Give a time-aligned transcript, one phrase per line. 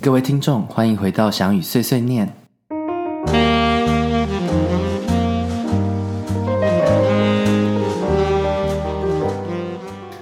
[0.00, 2.32] 各位听众，欢迎回到翔宇碎碎念。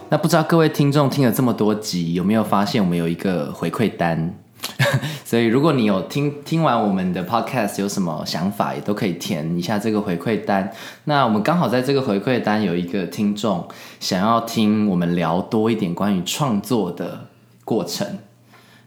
[0.08, 4.34] 那不知道各位听众听了这么多集，有没有发现我们有一个回馈单？
[5.26, 10.72] 所以如果你有听听完我们的 podcast，有什么想法，也都可以填一下这个回馈单。
[11.04, 13.68] 那我们刚好在这个回馈单有一个听众
[14.00, 17.26] 想要听我们聊多一点关于创作的
[17.62, 18.06] 过程，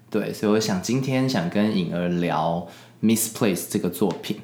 [0.10, 2.68] 对，所以我想今天想跟颖儿聊
[3.06, 4.38] 《Misplace》这个作品。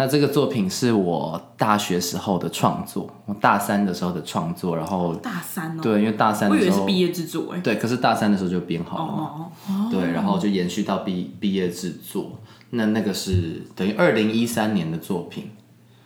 [0.00, 7.58] 那这个作品是我大学时候的创作，我大三的时候的创作，然后大三哦，对，因为大三我的时候以为是毕业制作哎。
[7.58, 9.18] 对，可是大三的时候就编好了嘛。
[9.18, 12.38] 哦哦，对，然后就延续到毕毕业制作，
[12.70, 15.50] 那那个是等于二零一三年的作品。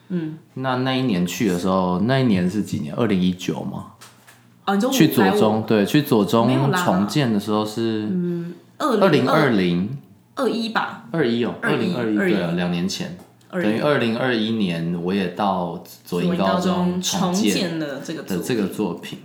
[0.08, 2.94] 嗯，那那一年去的时候，那一年是几年？
[2.94, 3.88] 二零一九吗？
[4.64, 8.08] 哦，你去左中，对，去左中重建的时候是
[8.82, 9.96] 二二零二二零
[10.34, 13.16] 二一吧，二一哦，二零二一，对啊，两年前，
[13.48, 19.20] 等于二零二一年我也到左营高中重重建建了这个作的这个作品，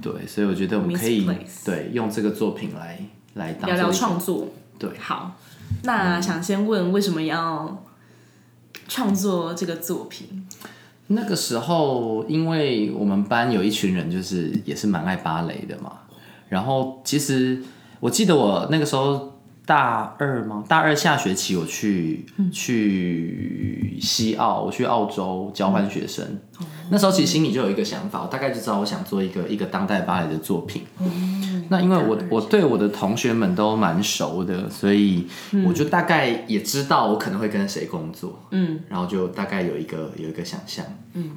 [0.00, 1.28] 对，所以我觉得我们可以
[1.64, 3.00] 对用这个作品来
[3.34, 4.46] 来当聊聊创作。
[4.78, 4.88] 对。
[4.98, 5.32] 好，
[5.82, 7.82] 那想先问为什么要
[8.86, 10.46] 创作这个作品？
[11.08, 15.92] 那个时候，因为我们班有一群人，就是也是蛮爱芭蕾的嘛。
[16.48, 17.60] 然后其实
[18.00, 20.64] 我记得我那个时候大二吗？
[20.66, 26.26] 大二下学期我去、去西澳，我去澳洲交换学生。
[26.90, 30.82] 那时候其实心里就有一个想法，我大概就知道我想做一个一个当代芭蕾的作品。
[31.68, 35.28] 那因为我我对我的同学们都蛮熟的，所以
[35.64, 38.42] 我就大概也知道我可能会跟谁工作。
[38.50, 41.30] 嗯然后就大概有一个有一个想象，嗯，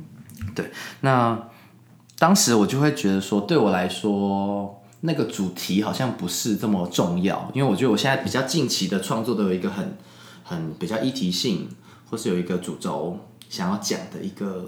[0.55, 0.71] 对。
[1.01, 1.39] 那
[2.17, 9.97] 当时我就会觉得说，对我来说，那个主题好像不是这么重要，因为我觉得我现在比较近期的创作都有一个很
[10.43, 11.69] 很比较议题性，
[12.09, 14.65] 或是有一个主轴想要讲的一个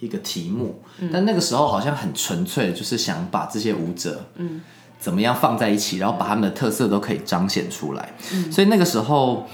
[0.00, 4.62] 一个题目，但那个时候好像很纯粹，就是想把这些舞者，嗯。
[4.98, 8.14] 怎么样放在一起，然后把他们的特色都可以彰显出来。
[8.50, 9.46] 所以那个时候，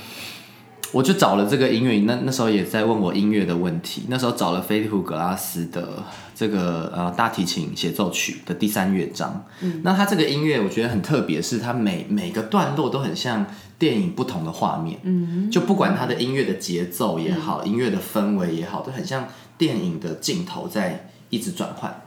[0.93, 4.05] 我就找了这个音乐，那那时候也在问我音乐的问题。
[4.06, 6.05] 那时候找了菲利普格拉斯的
[6.42, 9.44] 这个呃大提琴协奏曲的第三乐章。
[9.84, 13.47] 那它这个音乐我觉得很特别，是它每每个段落都很像
[13.78, 14.98] 电影不同的画面。
[15.04, 22.03] 嗯，就不管它的音乐的节奏也好，音乐的氛围也好，都很像电影的镜头在一直转换。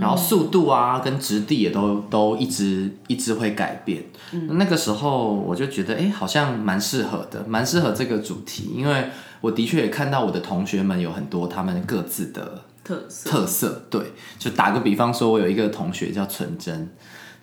[0.00, 4.02] 然后速度啊，跟质地也都都一直一直会改变。
[4.48, 9.08] 那个时候我就觉得，哎，好像蛮适合的，蛮适合这个主题，因为
[9.42, 13.82] 我的确也看到我的同学们有很多他们各自的特色特色。
[13.90, 16.88] 对，就打个比方说，我有一个同学叫纯真，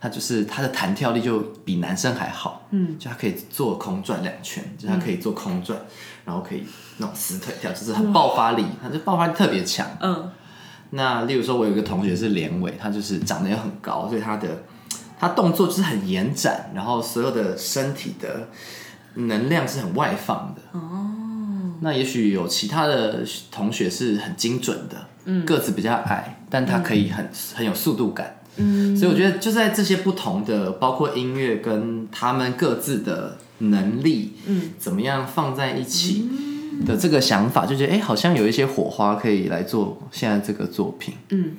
[0.02, 5.80] 他就是他的弹跳力就比男生还好，嗯，就他可以做空转两圈，就他可以做空转，
[6.26, 6.64] 然后可以
[6.98, 9.88] 那种死腿跳，就是很爆发力，他就爆发力特别强。
[10.02, 10.32] 嗯
[10.92, 14.48] 那例如说，我有一个同学是连伟，他就是长得也很高，所以他的
[15.20, 18.48] 他动作就是很延展，然后所有的身体的
[19.16, 20.62] 能量是很外放的。
[20.80, 28.38] 哦，那也许有其他的同学是很精准的，嗯，个子比较矮，但他可以很很有速度感。
[28.58, 36.30] 嗯，所以我觉得就在这些不同的，包括音乐跟他们各自的能力，嗯，怎么样放在一起。
[36.86, 41.54] 的这个想法，就觉得哎、诶好像有一些火花可以来做现在这个作品，嗯，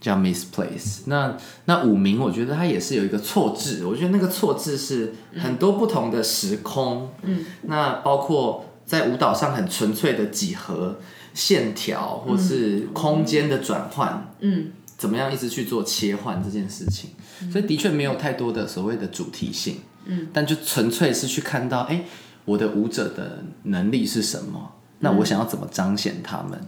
[0.00, 1.00] 叫 Misplace。
[1.06, 11.00] 那那五名，我觉得它也是有一个错字，我觉得那个错字是很多不同的时空，嗯，那包括在舞蹈上很纯粹的几何
[11.34, 17.10] 线条，或是空间的转换，嗯，怎么样一直去做切换这件事情，
[17.50, 19.76] 所以的确没有太多的所谓的主题性，
[20.06, 22.04] 嗯，但就纯粹是去看到，哎、
[22.44, 24.72] 我的舞者的能力是什么？
[24.98, 26.60] 那我想要怎么彰显他们？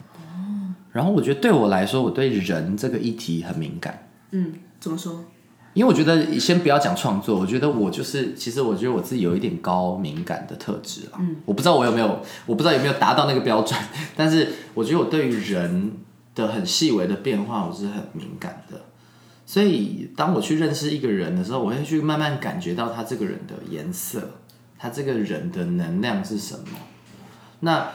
[0.93, 5.25] 然后我觉得对我来说，我对人这个议题很敏感，嗯，怎么说？
[5.75, 11.19] 因为我觉得先不要讲创作，我觉得我就是，其实我觉得我自己有一点高敏感的特质啊。
[11.19, 13.79] 嗯，我不知道我有没有，我不知道有没有达到那个标准，
[14.15, 15.93] 但是我觉得我对于人
[16.35, 18.81] 的很细微的变化，我是很敏感的。
[19.47, 24.31] 所以当我去认识一个人的时候，我会去慢慢感觉到他这个人的颜色，
[24.79, 26.65] 他这个人的能量是什么。
[27.61, 27.91] 那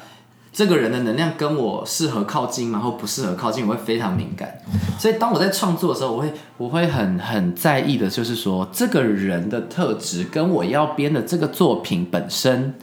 [0.58, 2.80] 这个人的能量跟我适合靠近吗？
[2.80, 4.60] 或不适合靠近，我会非常敏感。
[4.98, 12.74] 所以当我在创作的时候，我会我会很很在意的，就是说这个人的特质跟我要编的这个作品本身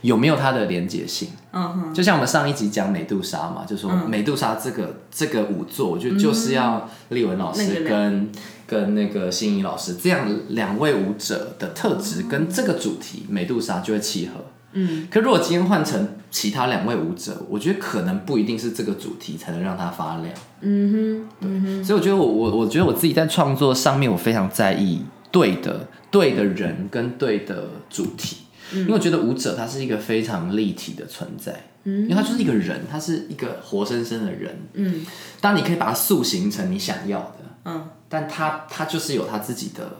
[0.00, 1.28] 有没有它的连结性。
[1.52, 8.32] 嗯哼，就像我们上一集讲美杜莎嘛，就说美杜莎这个这个舞作，我觉得就是要丽文老师那个跟
[8.66, 14.46] 跟那个心仪老师这样两位舞者的特质跟这个主题美杜莎就会契合。
[14.78, 20.32] 嗯，可如果今天换成其他两位舞者，我觉得可能不一定是这个主题才能让它发亮。
[20.60, 25.02] 嗯哼，对，所以我觉得我我我觉得我自己在创作上面，我非常在意
[25.32, 28.38] 对的对的人跟对的主题，
[28.72, 31.52] 因为我觉得舞者他是一个非常立体的存在，
[31.84, 35.04] 嗯，因为他就是一个人，他是一个活生生的人，嗯，
[35.40, 39.98] 当你可以把它塑形成你想要的，嗯，但他他就是有他自己的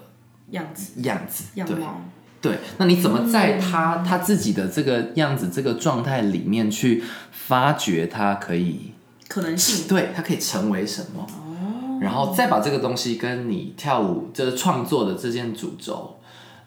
[0.50, 1.00] 样子。
[1.02, 2.02] 样子样貌。
[2.40, 7.02] 对，那你怎么在他他自己的这个样子、这个状态里面去
[7.32, 8.93] 发掘他可以
[9.26, 9.88] 可能性？
[9.88, 11.26] 对他可以成为什么？
[11.26, 16.17] 哦，然后再把这个东西跟你跳舞就是创作的这件主轴，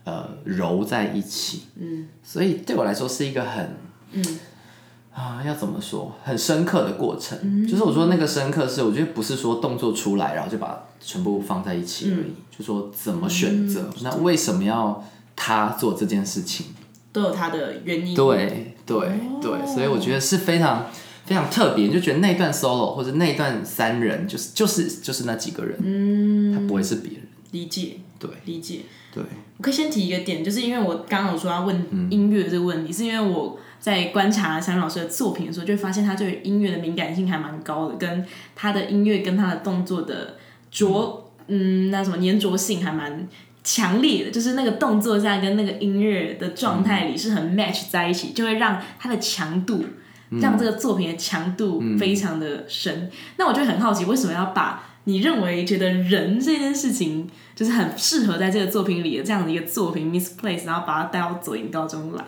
[0.03, 1.61] 呃，揉在一起。
[1.79, 3.77] 嗯，所以对我来说是一个很
[4.11, 4.39] 嗯
[5.13, 6.13] 啊，要怎么说？
[6.21, 7.65] 很深刻的过程。
[7.65, 13.89] 就是我说那个深刻是，我觉得不是说动作出来然后就把全部放在一起而已，就说怎么选择？
[14.01, 15.01] 那为什么要？
[15.43, 16.67] 他做这件事情。
[17.11, 18.99] 都有他的原因，对对
[19.41, 20.85] 对，所以我觉得是非常
[21.25, 27.21] 非常特别，就觉得那段 solo 或者那段三人就是就是就是那几个人，嗯，他不会是别人，
[27.51, 28.81] 理解，对，理解，
[29.13, 29.21] 对。
[29.57, 40.37] 我可以先提一个点，就是因为我刚刚有说要问音乐这个问题，是因为我在观察小云老师的作品的时候，就会发现他对音乐的敏感性还蛮高的，跟他的音乐跟他的动作的
[40.71, 43.27] 着，嗯，那什么粘着性还蛮。
[43.63, 49.85] 强烈的，就是那个动作在跟那个音乐的状态里是很 match 在一起，就会让它的强度，
[50.41, 53.09] 让这个作品的强度非常的深。
[53.37, 62.23] 那我就很好奇，为什么要把你认为觉得人这件事情就是很适合在这个作品里的这样的一个作品 misplace，然后把它带到左营高中来？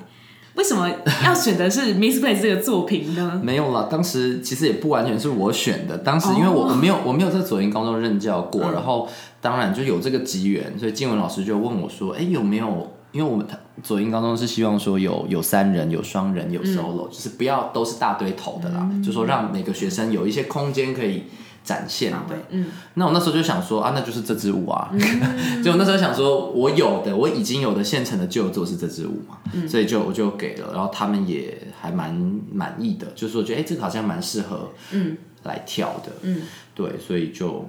[0.56, 0.90] 为什么
[1.24, 3.42] 要选的是 misplace 这个作品呢？
[3.44, 9.08] 没有啦，当时其实也不完全是我选的，当时因为我我没有我没有在左营高中任教过，然后。
[9.44, 12.90] 当然就有这个机缘，所以静文老师就问我说：“哎，有没有？
[13.12, 13.46] 因为我们
[13.84, 21.24] 左营高中是希望说有有三人、有双人、有 solo，就是不要都是大堆头的啦，就说让每个学生有一些空间可以
[21.64, 22.36] 展现的。
[22.50, 24.92] 嗯，那我那时候就想说啊，那就是这支舞啊。
[25.64, 29.38] 就那时候想说，我有的我已经有的现成的就做是这支舞嘛，
[29.68, 32.14] 所以就我就给了，然后他们也还蛮
[32.52, 36.12] 满意的，就是说觉得哎，这个好像蛮适合嗯来跳的。
[36.22, 36.42] 嗯，
[36.76, 37.66] 对，所以就。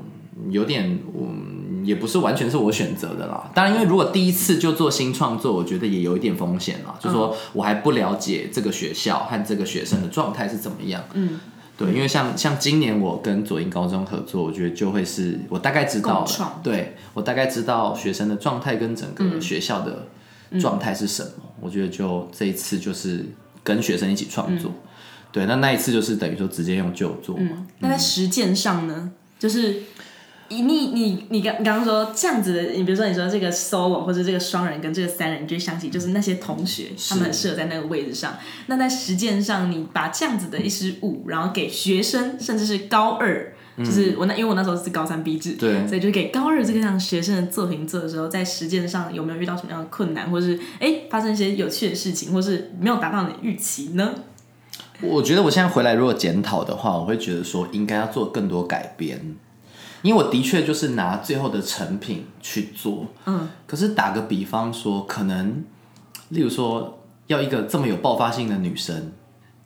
[0.51, 3.49] 有点，嗯，也不是完全是我选择的啦。
[3.55, 6.99] 当然，因为如果第一次就做新创作，我觉得也有一点风险啦。
[6.99, 11.05] 就说我还不了解这个学校和这个学生的状态是怎么样。
[11.13, 11.39] 嗯，
[11.77, 20.07] 对，因为像像今年我跟左英高中合作，我觉得就会是我大概知道了，对我大概知道学生的状态跟整个学校的
[20.61, 21.31] 状态是什么。
[21.61, 23.25] 我觉得就这一次就是
[23.63, 24.73] 跟学生一起创作。
[25.33, 27.67] 对，那那一次就是等于说直接用旧作嘛。
[27.81, 29.83] 那在实践上呢，就是。
[30.49, 38.35] 你你你你刚刚刚说这样子的，你比如说你说这个 solo 或者这个双人跟这个三人，你就想起就是那些同学，他们很适合在那个位置上。
[38.67, 54.15] 那在实践上，你把这样子的一支舞，然后给学生，甚至是高二，就是我那因为我那时候是高三 B 制，对，所以就给高二这个样学生的作品做的时候，在实践上有没有遇到什么样的困难，或是哎发生一些有趣的事情，或是没有达到你的预期呢？
[55.01, 59.35] 我觉得我现在回来如果检讨的话，我会觉得说应该要做更多改编。
[60.05, 65.65] 因为我的确就是拿最后的成品去做，嗯，可是打个比方说，可能，
[66.29, 69.13] 例如说要一个这么有爆发性的女生，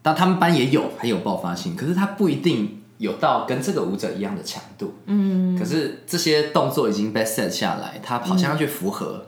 [0.00, 9.26] 但他们班也有很有爆发性，可是她不一定有到跟这个舞者一样的强度，嗯，可是这些动作已经被 set 下来，她好像要去符合。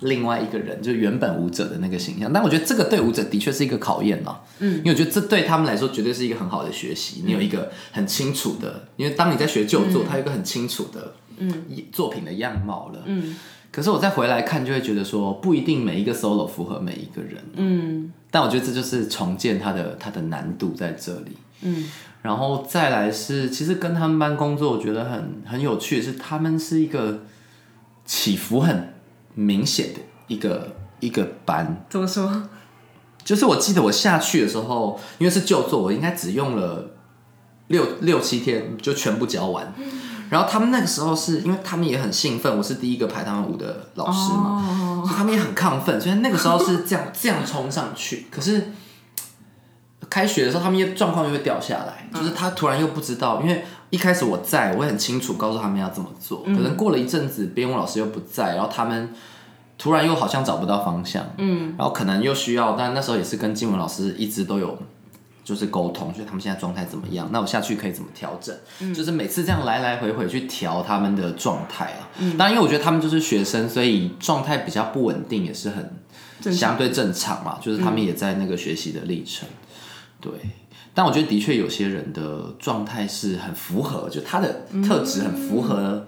[0.00, 7.22] 另外一个人就原本舞者的那个形象，但我觉得这个对舞者的确是一个考验了，嗯，因为我觉得这对他们来说绝对是一个很好的学习。
[7.24, 13.34] 你有一个很清楚的，因为当你在学旧作，它有一个很清楚的，嗯，作品的样貌了，嗯。
[13.72, 18.12] 可是我再回来看，就会觉得说不一定每一个 solo 符合每一个人，嗯。
[18.30, 21.88] 但我觉得这就是重建它的它的难度在这里，嗯。
[22.22, 27.20] 然后再来是，其实跟他们班工作，我觉得很很有趣的是，他们是一个
[28.04, 28.95] 起伏很。
[29.36, 32.42] 明显的一个一个班，怎么说？
[33.22, 36.90] 就是我记得我下去的时候，因为是就座，我应该只用了
[37.66, 39.74] 六六七天就全部教完。
[40.30, 48.26] 然后他们那个时候是因为他们也很兴奋，我是第一个排他们舞的老师嘛，所以他们也很亢奋，所以那个时候是这样这样冲上去。
[48.30, 48.72] 可是
[50.10, 53.64] 开学的时候，他们又状况又会掉下来，就是他突然又不知道，因为。
[53.88, 56.42] 一开始我在，我很清楚告诉他们要怎么做。
[56.42, 59.08] 可能过了一阵子，编舞老师又不在，然后他们
[59.78, 61.24] 突然又好像找不到方向。
[61.38, 64.76] 嗯，然后可能又需要，但那时候也是跟金文老师一直都有
[65.44, 68.52] 就是沟通，所以他们现在状态怎么样，那我下去可以怎么调整？
[68.92, 72.10] 就是每次这样来来回回去调他们的状态啊。
[72.36, 77.56] 当然，因为我觉得他们就是学生，所以状态比较不稳定，也是很相对正常嘛。
[77.62, 79.48] 就是他们也在那个学习的历程，
[80.30, 80.50] 对。
[80.94, 86.06] 但我觉得的确有些人的状态是很符合，就他的特质很符合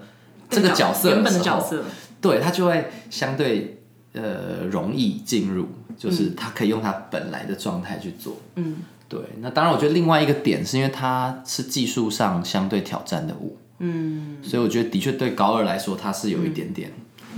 [0.49, 1.83] 这个角色原本的角色，
[2.19, 3.81] 对他就会相对
[4.13, 8.37] 呃容易进入，就是他可以用他本来的状态去做。
[8.55, 8.77] 嗯。
[9.07, 16.93] 对，那当然，我觉得另外一个点是因为它是技术上相对挑战的舞，嗯，所以我觉得的确对高二来说，它是有一点点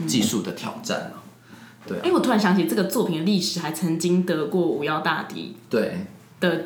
[0.05, 1.23] 技术的挑战了。
[1.87, 6.07] 对，哎，我突然想起这个作品的历史，还曾经得过五幺大帝对
[6.41, 6.65] 的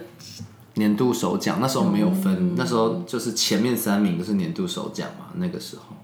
[0.74, 5.96] 年度首奖，那时候没有分，那时候就是前面三名都是年度首奖嘛，那个时候。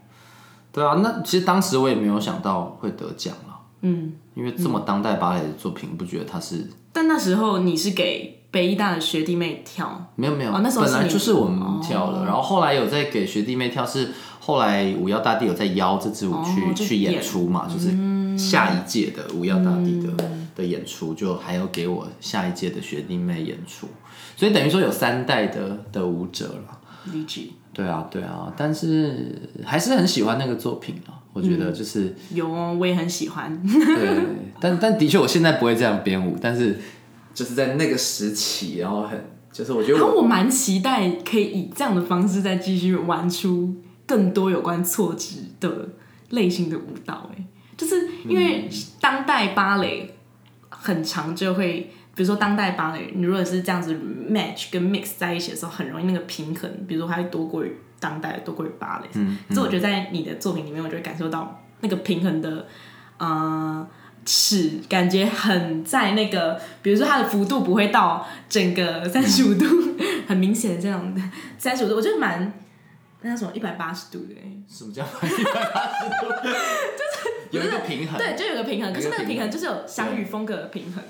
[0.72, 6.70] 对啊，那其实当时我也没有想到会得奖了，嗯，因为这么当代芭蕾的作品，不觉得它是？
[6.94, 8.38] 但那时候你是给。
[8.52, 14.10] 北医大的学弟妹跳，没有没有，那时候本来就是我们跳了，然后后来有在给学弟妹跳，是
[14.42, 20.10] 后来五幺大帝有在邀这支舞去去演出嘛，就是下一届的五幺大帝的
[20.56, 23.88] 的演出，就还要给我下一届的学弟妹演出，
[24.36, 26.80] 所以等于说有三代的的舞者了。
[27.12, 27.44] 理解。
[27.74, 33.62] 对啊对啊，但是还是很喜欢那个作品啊，我觉得就是有，我也很喜欢。
[33.64, 34.24] 对，
[34.60, 36.78] 但但的确我现在不会这样编舞，但是。
[37.34, 39.18] 就是在那个时期，然后很，
[39.54, 43.74] 就是我觉得，我蛮期待可以以这样的方式再继续玩出
[44.06, 45.88] 更多有关错值的
[46.32, 47.32] 类型的舞蹈。
[47.34, 47.46] 哎，
[47.78, 50.14] 就是因为当代芭蕾
[50.82, 53.94] 很长，就会比如说当代芭蕾，你如果是这样子
[54.30, 59.10] match 跟 mix 在一起的时候，很容易那个平衡，比如说它会多过于当代，多过于芭蕾。
[59.14, 62.66] 嗯，可是我觉得在你的作品里面，我就会感受到那个平衡的，
[63.18, 63.88] 呃。
[64.24, 69.66] 尺感觉很在那个，比如说它的幅度不会到整个三十五度，
[70.30, 71.22] 很明显的这样的
[71.58, 72.54] 三十五度，我觉得蛮
[73.22, 74.36] 那叫什么一百八十度的。
[74.68, 76.28] 什么叫一百八十度？
[76.98, 78.94] 就是有一个平衡，对，就有个平衡。
[78.94, 81.04] 可是那个平衡就是有相遇风格的平衡。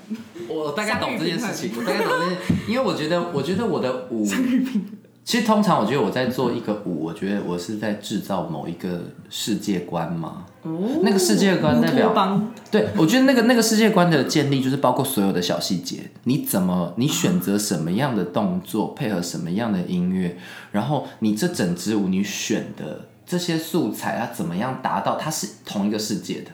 [0.48, 2.38] 我大概懂这件事情，我大概懂这件，
[2.68, 4.92] 因为我觉得，我觉得我的舞相遇平衡。
[5.24, 10.46] 其实通常我觉得我在做一个舞，我觉得我是在制造某一个世界观嘛。
[10.62, 11.00] 哦。
[11.02, 12.40] 那个世界观代表，
[12.70, 20.36] 对，我觉得那个那个世界观的建立就是包括所有的小细节，你怎么你选择什么样的动作，配合什么样的音乐，
[20.70, 26.50] 然后你这整支舞你选的这些素材，它怎么样达到它是同一个世界的？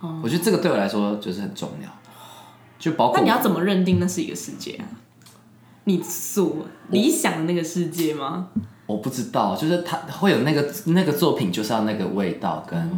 [0.00, 0.20] 哦。
[0.22, 1.88] 我觉得这个对我来说就是很重要。
[2.78, 4.84] 就包括那你要怎么认定那是一个世界啊？
[5.84, 6.56] 你所
[6.90, 8.48] 理想的那个世界吗？
[8.86, 12.90] 我不知道，就是他会有那个那个作品，就是要那个味道跟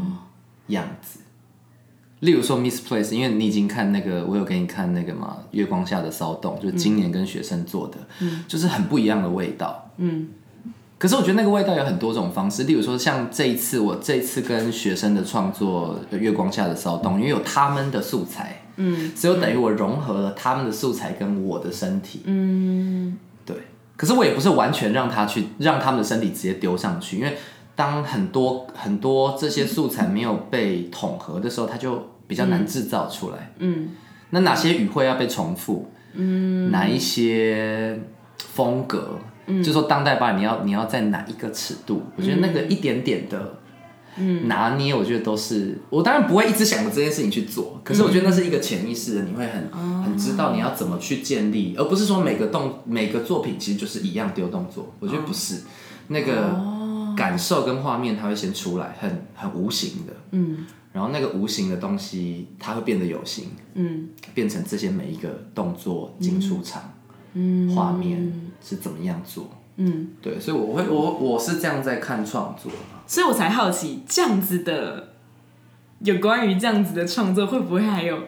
[0.69, 1.21] 样子。
[2.21, 7.99] 例如说《Miss Place》，因为你已经看那个，我有给你看那个嘛，《月光下的骚动》，就是今年跟学生做的，
[8.49, 9.91] 就是很不一样的味道。
[9.99, 10.29] 嗯。
[10.99, 18.63] 可是我觉得那个味道有很多种方式，例如说像这一次我这一次跟学生的创作《月光下的骚动》，因为有他们的素材。
[18.81, 23.57] 嗯，所以等于我融合了他们的素材跟我的身体，嗯，对。
[23.97, 27.37] 可是我也不是完全让他去让他们的身体直接丢上去，因为
[27.79, 33.53] 当很多很多这些素材没有被统合的时候，它就比较难制造出来。
[33.61, 33.91] 嗯，
[34.31, 35.89] 那哪些语汇要被重复？
[36.15, 37.97] 嗯，哪一些
[38.37, 39.21] 风格？
[39.47, 42.03] 嗯，就说当代吧，你要你要在哪一个尺度？
[42.17, 43.55] 我觉得那个一点点的。
[44.47, 49.71] 拿捏，我觉得都是我当然不会一直想着这件事情去做，可是我觉得那是一个潜意识的，你会很
[50.03, 55.63] 很知道你要怎么去建立，而不是说每个动每个作品其实就是一样丢动作，我觉得不是，
[56.09, 56.51] 那个
[57.19, 66.95] 感受跟画面它会先出来，很很无形的，嗯，然后那个无形的东西它会变得有形，嗯，变成这些每一个动作进出场，
[67.35, 68.33] 嗯，画面
[68.65, 72.71] 是怎么样做，嗯，对，所以我会我我是这样在看创作。
[73.07, 75.15] 所以我才好奇，这样子的
[76.01, 78.25] 有关于这样子的创作，会不会还有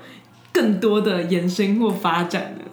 [0.53, 2.65] 更多的延伸或发展呢？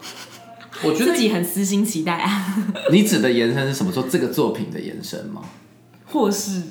[0.83, 2.55] 我觉得自己很私心期待啊。
[2.91, 3.91] 你指的延伸是什么？
[3.91, 5.41] 说这个作品的延伸吗？
[6.07, 6.63] 或是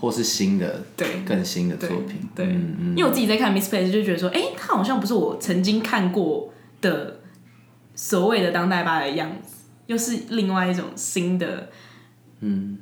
[0.00, 2.28] 或是新的对更新的作品？
[2.34, 7.20] 对，因为我自己在看 Miss Place 就觉得说，哎，它好像不是我曾经看过的
[7.94, 11.70] 所谓的当代吧的样子，又是另外一种新的
[12.40, 12.78] 嗯。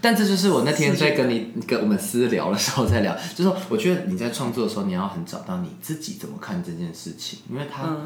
[0.00, 7.96] 但这就是我那天在跟你跟我们私聊的时候在聊，就说我觉得你在创作的时候，你要很找到你自己怎么看这件事情，因为他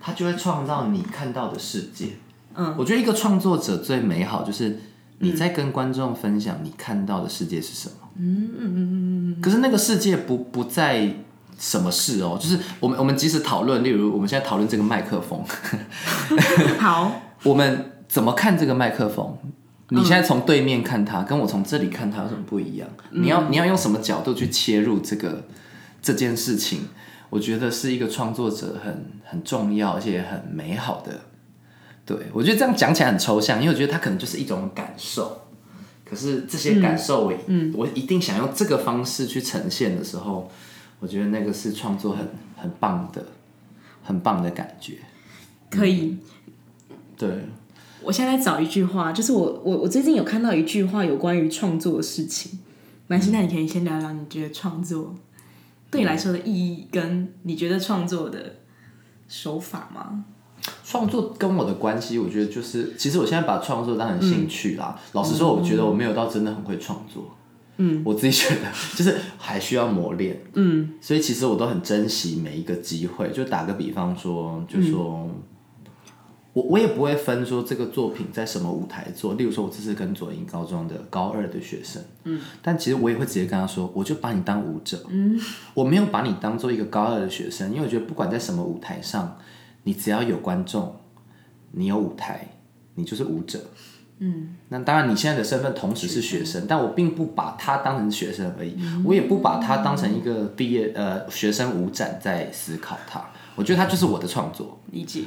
[0.00, 2.10] 他就会创造你看到的世界。
[2.54, 4.78] 嗯，我觉得一个创作者最美好就是
[5.18, 7.94] 你在跟观众分享你看到的世界是什么。
[8.18, 11.14] 嗯嗯嗯嗯可是那个世界不不在
[11.58, 15.44] 什么事哦，就是我们我们即使讨论，例如我们现在讨论这个麦克风，
[16.78, 17.22] 好。
[17.44, 19.36] 我们怎么看这个麦克风？
[19.90, 22.88] 你现在从对面看它，跟我从这里看它有什么不一样？
[23.10, 25.44] 你要你要用什么角度去切入这个
[26.02, 26.80] 这件事情？
[27.28, 31.20] 我觉得是一个创作者很很重要而且很美好的。
[32.06, 35.42] 对我觉得这样讲起来很抽象，因为我觉得它可能就是一种感受。
[36.04, 37.32] 可是这些感受，我
[37.74, 40.48] 我一定想用这个方式去呈现的时候，
[41.00, 43.26] 我觉得那个是创作很很棒的、
[44.04, 44.98] 很棒的感觉。
[45.68, 46.16] 可以，
[47.18, 47.28] 对。
[48.02, 52.60] 我现在找一句话，就是我我我最近有看到一句话，有关于创作的事情。
[53.08, 55.12] 蛮心，那你可以先聊聊，你觉得创作
[55.90, 58.56] 对你来说的意义，跟你觉得创作的
[59.26, 60.24] 手法吗？
[60.84, 64.98] 创作跟我的关系，我觉得就是，其实我现在把创作当成兴趣啦。
[65.12, 67.24] 老实说，我觉得我没有到真的很会创作。
[67.78, 68.62] 嗯，我自己觉得
[68.94, 70.40] 就是还需要磨练。
[70.54, 73.30] 嗯，所以其实我都很珍惜每一个机会。
[73.30, 75.28] 就打个比方说，就说
[76.54, 79.34] 我我也不会分说这个作品在什么舞台做。
[79.34, 85.04] 例如说，我这次跟左营高中的高二的学生，嗯，但其实我也会直接跟他说，我就把你当舞者。
[85.10, 85.38] 嗯，
[85.74, 89.36] 我没有把你当做一个高二的学生，因为我觉得不管在什么舞台上。
[89.86, 90.96] 你只要有观众，
[91.70, 92.48] 你有舞台，
[92.96, 93.60] 你就是舞者。
[94.18, 103.24] 嗯，那当然，你现在的身份同时是学生，但我并不把他当成学生而已，我也不把他当成一个毕业呃学生舞展在思考他。
[103.54, 105.22] 我觉得他就是我的创作，理解。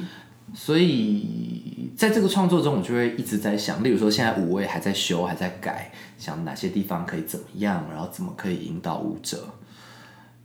[0.52, 9.48] 所以在这个创作中，我就会一直在想，例如说现在舞位还在修，还在改，想哪些地方可以怎么样，然后怎么可以引导舞者。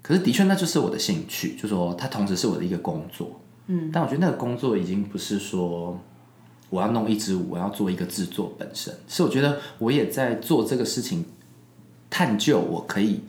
[0.01, 3.41] 可是的确，那就是我的兴趣，就说它同时是我的一个工作。
[3.67, 6.00] 嗯，但我觉得那个工作已经不是说
[6.69, 11.25] 我要弄一支舞，我要做一个制作本身，是我觉得我也在做这个事情，
[12.10, 13.22] 探究我可以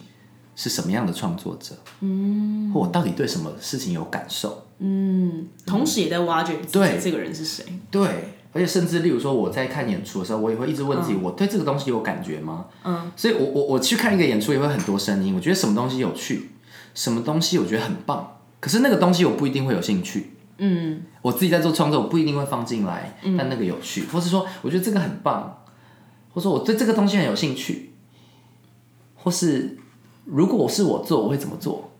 [0.55, 12.67] 是什么样的创作者，嗯，或我到底对什么事情有感受，嗯，同时也在挖掘对这个人是谁，对，而且甚至例如说我在看演出的时候，我也会一直问自己，我对这个东西有感觉吗？
[12.85, 16.51] 嗯，所以我我我去看一个演出也会很多声音，我觉得什么东西有趣，
[16.95, 18.36] 什么东西我觉得很棒。
[18.61, 25.63] 可是那个东西我不一定会有兴趣，嗯，我自己在做创作，我不一定会放进来，但那个有趣，或是说我觉得这个很棒，
[26.33, 27.93] 或者说我对这个东西很有兴趣，
[29.15, 29.79] 或是
[30.25, 31.93] 如果我是我做，我会怎么做？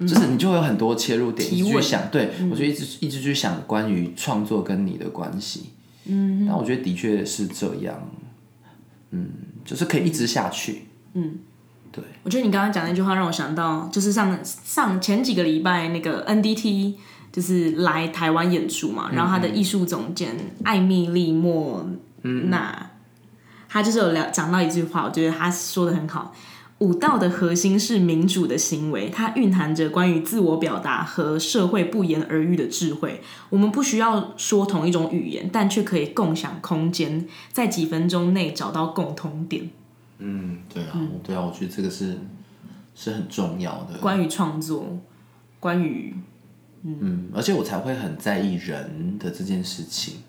[0.00, 5.70] 就是你就会有很多切入点去想，对我就一直一直去想关于创作跟你的关系，
[6.06, 8.08] 嗯，但我觉得的确是这样，
[9.10, 9.30] 嗯，
[9.64, 11.38] 就是可以一直下去，嗯。
[11.92, 16.94] 对，我觉得你刚刚讲那句话让我想到，就是上上前几个礼拜那个 NDT
[17.30, 21.86] 就是来台湾演出嘛，然后他的艺术总监艾米丽莫
[22.22, 22.90] 娜，
[23.68, 26.34] 他就是有聊讲到一句话，我觉得他说的很好，
[26.78, 33.22] 舞道的核心是民主的行为，它蕴含着关于自我表达和社会不言而喻的智慧。
[33.50, 39.70] 我们不需要说同一种语言，但却可以共享空间，在几分钟内找到共同点。
[40.24, 42.16] 嗯，对啊，对啊，我觉得这个是
[42.94, 43.98] 是很重要的。
[43.98, 45.00] 关于创作，
[45.58, 46.14] 关于
[46.84, 50.22] 嗯，而且我才会很在意人的这件事情。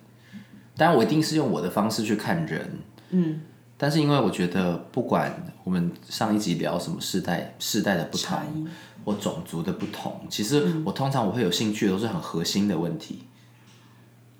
[0.75, 2.79] 当然，我一定是用我的方式去看人。
[3.11, 3.41] 嗯，
[3.77, 5.31] 但是因为我觉得，不管
[5.63, 8.67] 我们上一集聊什么世代、世代的不同，
[9.05, 13.23] 或种族的不同，其实我通常我会有兴趣的，都是很核心的问题。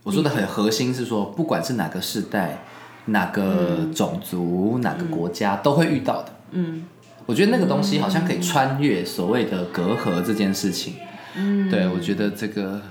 [0.02, 2.66] 我说的很核心是说，不管是哪个世代。
[3.06, 6.34] 哪个种族、哪个国家都会遇到的。
[6.52, 6.86] 嗯，
[7.26, 10.96] 我觉得那个东西好像可以穿越所谓的隔阂这件事情。
[11.36, 12.82] 嗯，对，我觉得这个。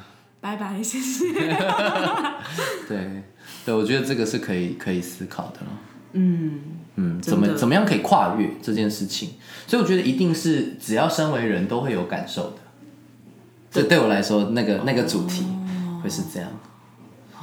[0.41, 1.33] 拜拜，谢谢。
[2.89, 3.23] 对，
[3.65, 5.61] 对，我觉得这个是可以可以思考的
[6.15, 6.61] 嗯
[6.97, 9.35] 嗯，怎么怎么样可以跨越这件事情？
[9.69, 12.57] 所以我觉得一定是只要身为人都会有感受的。
[13.71, 15.47] 这对我来说，那个那个主题
[16.03, 16.51] 会是这样。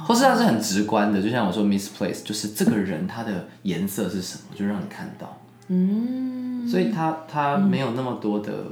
[0.06, 5.40] 或是它是很直观的，就像我说，misplace，就是这个人他的颜色是什么，就让你看到。
[5.68, 8.66] 嗯，所以他他没有那么多的，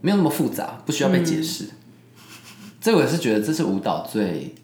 [0.00, 1.68] 没有那么复杂，不需要被解释。
[2.80, 4.54] 这我也是觉得这是舞蹈最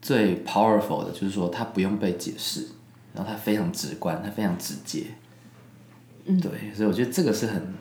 [0.00, 2.66] 最 powerful 的，就是说它不用被解释，
[3.12, 5.04] 然后它非常直观，它非常直接。
[6.24, 7.74] 嗯，对，所以我觉得这个是很，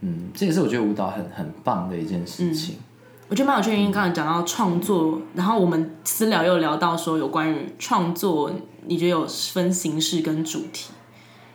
[0.00, 2.76] 嗯，这也是我觉得舞蹈很很棒的一件事情。
[3.28, 8.52] 我觉得蛮有趣，因为刚才讲到创作，然后我们私聊又聊到说有关于创作，
[8.86, 10.92] 你觉得有分形式跟主题，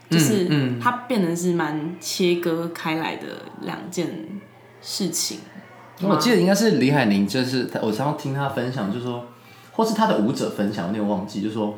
[0.09, 0.49] 就是
[0.81, 3.27] 它变成是蛮切割开来的
[3.61, 4.41] 两件
[4.81, 5.39] 事情。
[6.01, 9.25] 我记得应该是李海宁，就是我常常听他分享，就说，
[9.71, 11.75] 或是他的舞者分享，我有点忘记，就说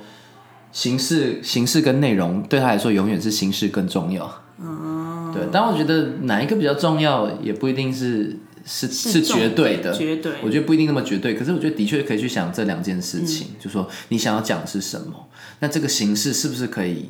[0.71, 4.23] 形式形式跟内容对他来说永远是形式更重要。
[4.57, 8.39] 哦，对，但我觉得哪一个比较重要，也不一定是。
[8.65, 10.33] 是是绝对的，绝对。
[10.43, 15.27] 我觉得不一定那么绝对，可是我觉得的确可以去想这两件事情，就说你想要讲的是什么，
[15.59, 17.09] 那这个形式是不是可以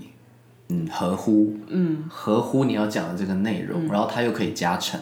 [0.70, 2.06] 嗯合乎嗯。
[2.10, 5.00] 合乎你要讲的这个内容，然后它又可以加成，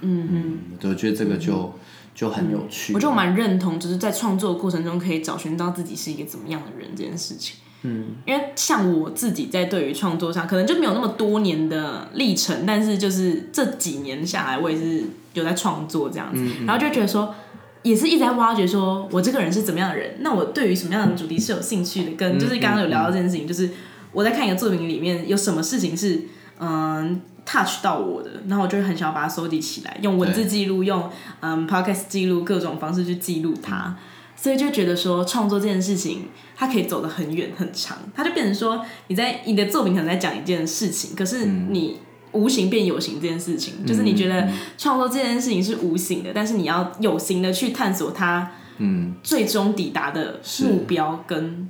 [0.00, 0.58] 嗯嗯，
[0.90, 1.72] 我觉得这个就
[2.14, 2.92] 就很有趣。
[2.94, 7.56] 我就蛮认同，就是在创作过程中可以找寻到自己是一个怎么样的人这件事情。
[7.82, 15.04] 嗯，因为像我自己在对于创作上，可能就没有那么多年的历程，但是就是这几年下来，我也是
[15.34, 17.34] 有在创作这样子，然后就觉得说，
[17.82, 23.70] 也是一直在挖掘，说我这个人是怎么样的人，那我对于什么样的主题是有兴趣的，跟就是刚刚有聊到这件事情，就是
[24.12, 26.22] 我在看一个作品里面有什么事情是
[26.58, 31.66] 嗯 touch 到我的，然后我就会很想要把它收集起来，用文字记录，用嗯。
[31.66, 33.96] podcast 记录各种方式去记录它。
[34.34, 41.98] 所以就觉得说创作这件事情，它可以走得很远很长，它就变成说你在你的作品可能在讲一件事情，可是你
[42.32, 51.68] 无形变有形这件事情，就是你觉得创作这件事情是无形的，但是你要有形的去探索它，嗯，最终抵达的目标跟。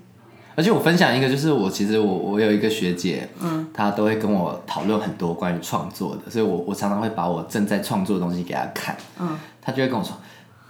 [0.56, 10.14] 而且我分享一个，就是我其实我我有一个学姐，嗯，她都会跟我讨论很多关于创作的，所以我我常常会把我正在创作的东西给她看，嗯，她就会跟我说。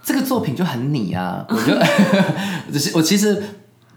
[0.03, 1.75] 这个作品就很你啊， 我就，
[2.73, 3.43] 就是我其实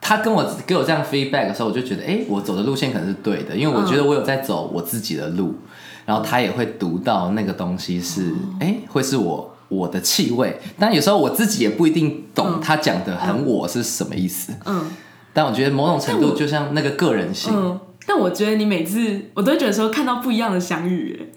[0.02, 5.56] 他跟我给我这样 feedback 的时候，我就觉得，哎，我走的路线可能是对的，因为我觉得我有在走我自己的路，
[6.06, 14.86] 然后他也会读到那个东西是，哎，会是我我的气味，但有时候我自己也不一定懂他讲的很我是什么意思，嗯，
[15.34, 21.32] 但我觉得某种程度就像那个个人性，嗯，但我觉得你每次我都觉得说看到不一样的相遇，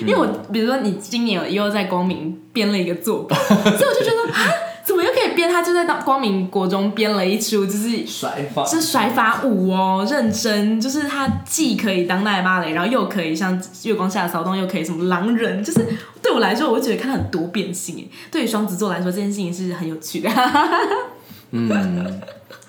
[0.00, 4.40] 因为我比如说你今年又在光明编了一个作品，所以我就觉得 啊，
[4.84, 5.50] 怎么又可以编？
[5.50, 15.86] 他就在光明国中编了一出，就是甩发，是甩发舞哦，认真，就是他既可以当代芭蕾，然后又可以像月光下的骚动，又可以什么狼人，就是
[16.22, 18.08] 对我来说，我觉得看到很多变性。
[18.30, 20.30] 对于双子座来说，这件事情是很有趣的。
[21.50, 21.68] 嗯。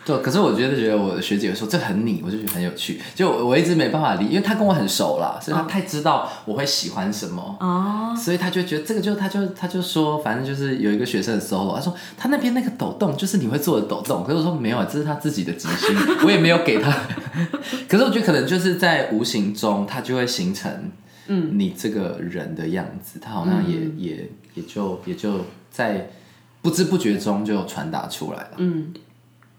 [0.06, 3.02] 对，可是我觉得觉得我的学姐说这很你，我就觉得很有趣。
[3.16, 16.96] 就我一直没办法理，因为她跟我很熟啦，所以她太知道我会喜欢什么，哦，所以她就觉得这个就她就她就说，反正就是有一个学生的 solo，她说他那边那个抖动就是你会做的抖动，可是我说没有，这是他自己的即兴，我也没有给他。
[17.90, 20.72] 可是我觉得可能就是在无形中，他就会形成
[21.26, 25.42] 嗯你这个人的样子，他好像也也也就也就
[25.72, 26.12] 在
[26.62, 28.94] 不知不觉中就传达出来了，嗯。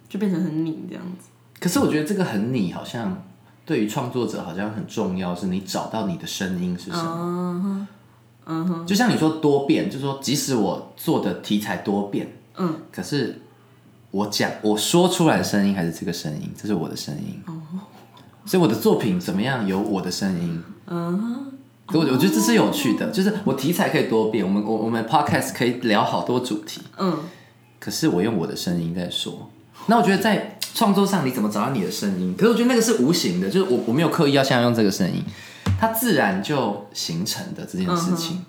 [0.09, 3.25] 就变成很你这样子，可是我觉得这个很你，好像
[3.65, 7.87] 对于创作者好像很重要，是你找到你的声音是什么。
[8.49, 13.41] 嗯哼，就像你说多变，就说即使我做的题材多变，嗯，可是
[14.13, 17.43] 我讲我说出来的声音还是这个声音，这是我的声音。
[17.47, 17.61] 哦，
[18.45, 20.63] 所以我的作品怎么样有我的声音？
[20.87, 21.53] 嗯哼，
[21.95, 27.19] 我我觉得这是有趣的，就是我题材可以多变，我们我我们 podcast 可以聊好多主题，嗯，
[27.81, 29.51] 可是我用我的声音在说。
[29.89, 32.35] 那我觉得在创作上，你怎么找到你的声音？
[32.37, 35.25] 可是我觉得那个是无形的，就是我我没有刻意要现在用这个声音，
[35.79, 38.45] 它自然就形成的这件事情。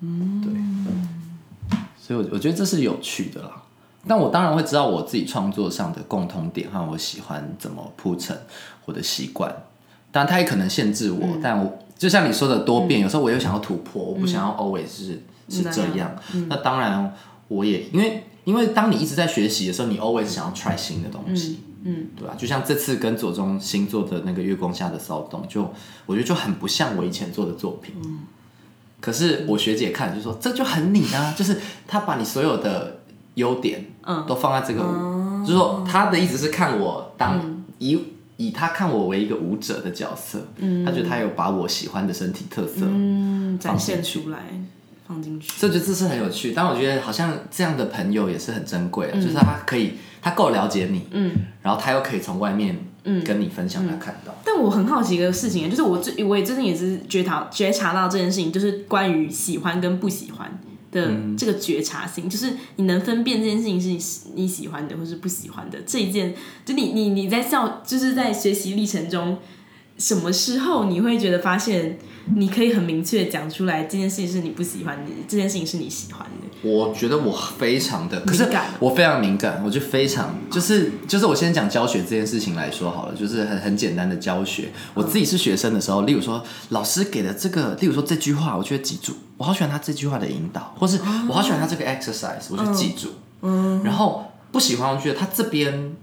[0.00, 3.50] 嗯，对，所以，我我觉得这是有趣的啦。
[4.08, 8.36] 但我当然会知道我自己创作上的共通点和我喜欢怎么铺陈
[8.84, 9.54] 我的习惯，
[10.10, 11.38] 当然它也可能限制我。
[11.42, 16.16] 但我就像你说的多变，有时候我又想要突破，我不想要 always 是是这样。
[16.48, 17.14] 那当然，
[17.48, 18.24] 我也因为。
[18.46, 22.34] 因为当你一直在学习的时候，你 always 想要 try 新的东西，嗯，对吧？
[22.38, 25.68] 就像这次跟左中新做的那个月光下的骚动，就
[26.06, 27.96] 我觉得就很不像我以前做的作品。
[28.04, 28.20] 嗯，
[29.00, 33.00] 可是我学姐看就说这就很你啊， 就是她把你所有的
[33.34, 34.80] 优点，嗯，都放在这个，
[35.44, 37.98] 就是说她的意思是看我当以
[38.36, 44.38] 以他看我为一个舞者的角色，嗯，他觉得他有把我喜欢的身体特色，嗯，展现出来。
[45.06, 54.34] 放进去，这就这是很有趣，但我觉得好像这样的朋友也是很珍贵，就是他可以他够了解你，嗯，然后他又可以从外面嗯跟你分享他看到。
[54.44, 60.58] 但我很好奇一个事情，就是我最我也最近也是觉察觉察到这件事情，就是关于喜欢跟不喜欢
[60.90, 69.38] 的这个觉察性，就是你能分辨这件事情是你你喜欢的或是不喜欢的这一件，就你你你在教就是在学习历程中，
[69.98, 71.98] 什么时候你会觉得发现？
[72.34, 76.68] 你可以很明确讲出来，这件事情是你不喜欢的，这件事情是你喜欢的。
[76.68, 78.48] 我觉得我非常的，可是
[78.80, 84.72] 我非常敏感，我就非常就是就是我先讲教学这件事情来说好了，就是很很简单的教学。
[84.92, 93.10] 我自己是学生的时候，例如说老师给的这个，例如说这句话，我就会记住，我好喜欢他这句话的引导，或是我好喜欢他这个 exercise，我就记住。
[93.42, 95.94] 嗯，然后不喜欢，我觉得他这边。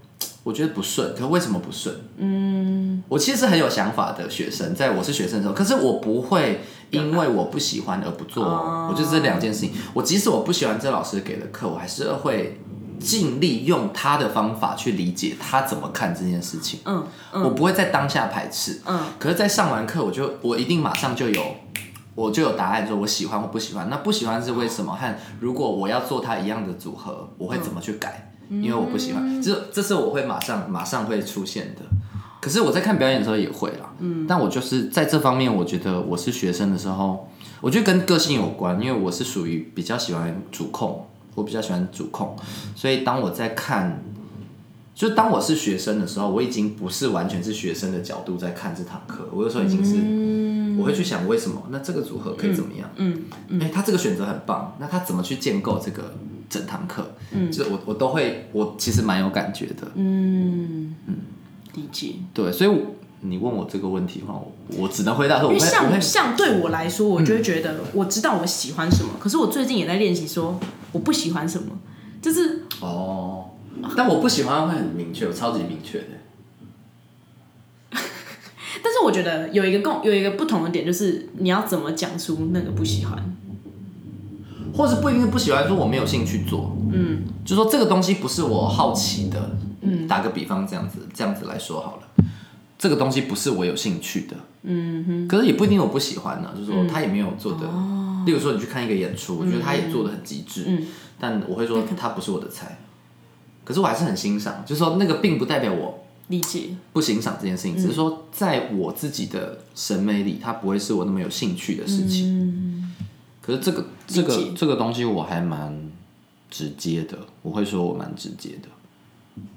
[0.44, 1.92] 我觉得不顺，可为什么不顺？
[2.18, 12.60] 嗯，我其实是很有想法的学生，在我是学生的时候，可是我不会因为我不喜欢而不做，哦我觉得这两件事情，我即使我不喜欢这老师给的课，我还是会
[13.00, 16.80] 尽力用他的方法去理解他怎么看这件事情。
[16.84, 21.42] 嗯我不会在当下排斥，嗯可是，在上完课，我就我一定马上就有，
[22.14, 23.88] 我就有答案，说我喜欢，我不喜欢。
[23.90, 24.94] 那不喜欢是为什么？
[24.94, 28.33] 和如果我要做他一样的组合，我会怎么去改？
[28.50, 31.82] 因为我不喜欢，这这是我会马上马上会出现的。
[32.40, 37.30] 可是我在看表演的时候也会啦，嗯，但我就是在这方面，我觉得我是学生的时候，
[37.62, 42.36] 我觉得跟个性有关，因为我是属于比较喜欢主控，我比较喜欢主控，
[42.76, 44.02] 所以当我在看
[44.94, 49.96] 就当我是学生的时候，我已经不是完全是学生的角度在看这堂课，我有时候已经是，
[50.84, 52.88] 我会去想为什么，那这个组合可以怎么样？
[52.96, 53.24] 嗯
[53.60, 56.14] 哎、他这个选择很棒，那他怎么去建构这个
[56.50, 57.10] 整堂课？
[57.32, 61.14] 嗯，就我我都会，我其实蛮有感觉的，嗯嗯，
[61.74, 62.16] 理解。
[62.34, 62.78] 对，所以我
[63.22, 70.60] 你问我这个问题的话，我我只能回答说，我因为像像对我来说，我就会觉得我知道我喜欢什么，可是我最近也在练习说
[70.92, 71.78] 我不喜欢什么，
[72.20, 73.46] 就是哦，
[73.96, 76.06] 但我不喜欢会很明确，我超级明确的。
[79.04, 83.22] 我觉得有一个共有一个不同的点，就是你要怎么讲出那个不喜欢。
[84.76, 92.24] 或是不一定是不喜欢，说我没有兴趣做，嗯，就说这个东西不是我好奇的，嗯，打个比方这样子，这样子来说好了，
[92.76, 97.68] 这个东西不是我有兴趣的，嗯哼，可是也不一定我不喜欢呢、就是说他也没有做的，
[98.26, 100.84] 例如说你去看一个演出，我觉得他也做的很极致，嗯。
[101.20, 102.80] 但我会说他不是我的菜，
[103.62, 112.40] 可是我还是很欣赏，就是说那个并不代表我理解，不欣赏这件事情，只是说在我自己的审美里，它不会是我那么有兴趣的事情。
[112.40, 112.94] 嗯
[113.42, 115.90] 可是这个这个这个东西我还蛮
[116.50, 118.68] 直接的，我会说我蛮直接的，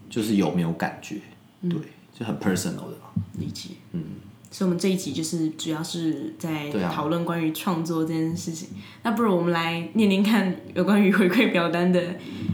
[0.09, 1.21] 就是有没有感觉，
[1.61, 1.79] 嗯对，
[2.13, 3.23] 就很 personal 的嘛。
[3.39, 4.03] 理解，嗯。
[4.49, 8.69] 所以，我们这一集就是主要是在讨论关于创作这件事情。
[9.03, 12.01] 那不如我们来念念看有关于回馈表单的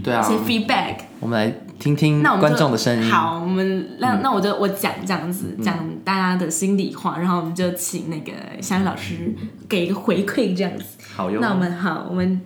[0.03, 1.01] 对啊一些，feedback。
[1.19, 3.03] 我们来听听观众的声音。
[3.03, 9.35] 嗯好，我们那、那我就我讲这样子，讲大家的心里话，然后我们就请那个香香老师
[9.67, 10.85] 给一个回馈这样子。
[11.13, 12.39] 好哟，那我们好，我们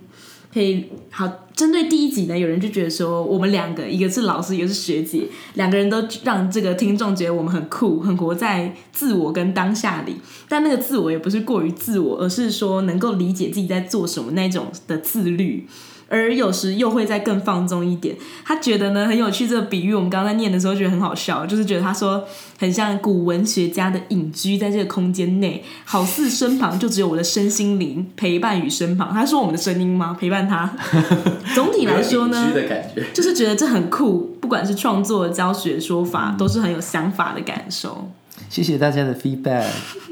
[0.52, 10.16] 可以好针对第一集呢，有人就觉得说我们两个，一个是老师，一个是学姐，两个人都让这个听众觉得我们很酷，很活在自我跟当下里。
[10.48, 15.68] 但那个自我也不是过于自我，而是说能够理解自己在做什么那种的自律。
[16.08, 18.16] 而有时又会再更放纵一点。
[18.44, 22.24] 他觉得呢很有趣，这个比喻我们刚刚在念的时候觉得很好笑，就是觉得他说
[22.58, 29.12] 很像古文学家的隐居在这个空间内，好似身旁就只有我的身心灵陪伴与身旁。
[29.12, 30.16] 他说我们的声音吗？
[30.18, 30.72] 陪伴他。
[31.54, 32.52] 总体来说呢。
[33.12, 38.10] 就是觉得这很酷，不管是创作、教学、说法，都是很有想法的感受。
[38.48, 39.66] 谢谢大家的 feedback。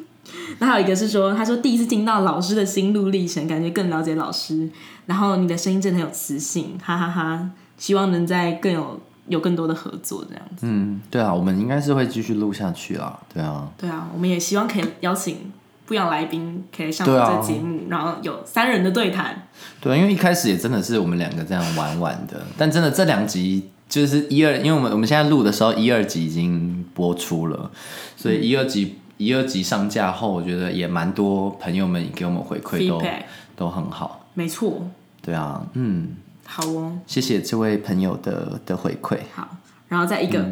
[0.58, 4.68] 那还有一个是说，他说第一次听到老师的心路历程，感觉更了解老师。
[5.06, 10.66] 然后你的声音真的很有磁性，哈哈哈希望能在更有有更多的合作这样子。
[10.66, 13.18] 嗯，对啊，我们应该是会继续录下去啦。
[13.32, 15.52] 对啊，对啊，我们也希望可以邀请
[15.84, 19.46] 不一样来宾可以上我们这节目，然后有三人的对谈。
[19.80, 27.70] 对，因为一开始也真的是我们两个这样玩玩的，但真的这两集就是一二，因为我们我们现在录的时候一二集已经播出了，
[28.16, 33.00] 所以一二集、一二集上架后，我觉得也蛮多朋友们给我们回馈都
[33.54, 34.24] 都很好。
[34.34, 34.86] 没错，
[35.22, 36.98] 对啊，嗯，好哦。
[37.06, 39.18] 谢谢这位朋友的的回馈。
[39.34, 39.56] 好，
[39.88, 40.46] 然后再一个，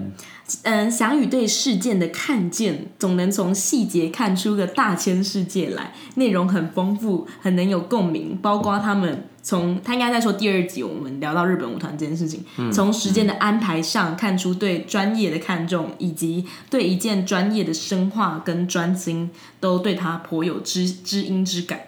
[0.62, 9.24] 嗯，翔宇对事件的看见，总能从细节看出个大千世界来，内容很丰富，很能有共鸣，包括他们。
[9.46, 19.28] 从他应该在说第二集，我们聊到日本舞团这件事情，从时间的安排上看出对专业的看重，以及对一件专业的深化跟专精，
[19.60, 21.78] 都对他颇有知知音之感。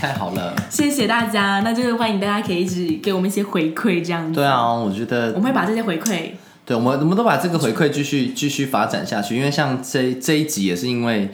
[0.00, 4.32] 太好了，谢谢大家，那就是欢迎大家可以一直给我们一些回馈，这样子。
[4.32, 6.30] 对啊，我觉得我们会把这些回馈
[6.64, 11.28] 对，我们我们都把这个回馈继续继续发展下去，因为像这这一集也是因为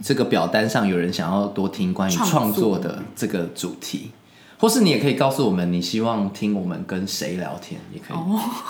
[0.00, 2.78] 这个表单上有人想要多听关于创作。
[2.78, 4.12] 的这个主题，
[4.58, 8.16] 或是你也可以告诉我们你希望听我们跟谁聊天，也可以，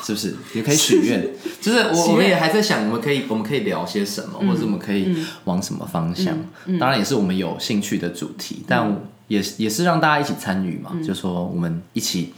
[0.05, 0.37] 是不是？
[0.55, 1.27] 也可以许愿，
[1.61, 6.37] 就是我我们也还在想，我们可以我们可以聊些什么，或者我们可以往什么方向。
[6.79, 12.33] 当然也是我们有兴趣的主题，但也也是让大家一起参与嗯嘛，就说我们一起。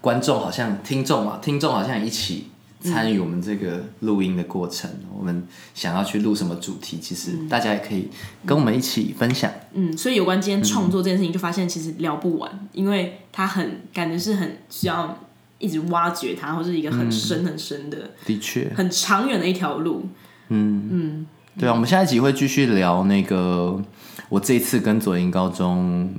[0.00, 2.48] 观众好像听众嘛，听众好像一起
[2.84, 8.10] 参与我们这个录音的过程，我们想要去录什么主题，其实大家也可以
[8.44, 9.50] 跟我们一起分享。
[9.72, 15.18] 嗯，所以有关今天创作这件事情，就发现其实聊不完，因为它很感觉是很需要
[15.58, 20.06] 一直挖掘它，或是一个很深很深的，的确，很长远的一条路。
[20.48, 21.26] 嗯嗯，
[21.58, 23.82] 对啊，我们下一集会继续聊那个
[24.28, 26.12] 我这次跟左营高中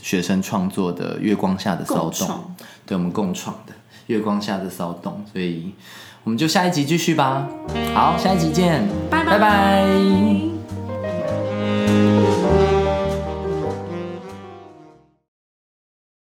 [0.00, 2.28] 学生创作的《月光下的骚动》，
[2.86, 3.72] 对我们共创的
[4.06, 5.72] 《月光下的骚动》，所以。
[6.24, 7.48] 我们就下一集继续吧。
[7.94, 8.86] 好下一集见。
[9.10, 9.86] 拜拜。